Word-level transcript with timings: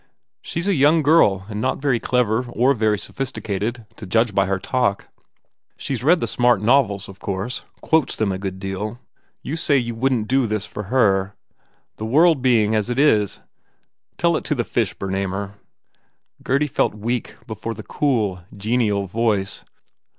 She 0.41 0.61
s 0.61 0.65
a 0.65 0.73
young 0.73 1.03
girl 1.03 1.45
and 1.47 1.61
not 1.61 1.77
very 1.77 1.99
clever 1.99 2.45
or 2.49 2.73
very 2.73 2.97
sophisticated, 2.97 3.85
to 3.97 4.07
judge 4.07 4.33
by 4.33 4.47
her 4.47 4.57
talk. 4.57 5.07
She 5.77 5.93
s 5.93 6.01
read 6.01 6.21
the 6.21 6.25
smart 6.25 6.59
novels, 6.59 7.07
of 7.07 7.19
course. 7.19 7.65
Quotes 7.81 8.15
them 8.15 8.31
a 8.31 8.39
good 8.39 8.57
deal... 8.59 8.97
You 9.43 9.55
say 9.55 9.77
you 9.77 9.93
wouldn 9.93 10.23
t 10.23 10.35
do 10.35 10.47
this 10.47 10.65
for 10.65 10.85
her? 10.89 11.35
The 11.97 12.05
world 12.09 12.41
being 12.41 12.73
as 12.73 12.89
it 12.89 12.97
is? 12.97 13.41
Tell 14.17 14.35
it 14.35 14.43
to 14.45 14.55
the 14.55 14.63
fish, 14.63 14.95
Bernamer!" 14.95 15.51
Gurdy 16.41 16.65
felt 16.65 16.95
weak 16.95 17.35
before 17.45 17.75
the 17.75 17.83
cool, 17.83 18.43
genial 18.57 19.05
voice. 19.05 19.63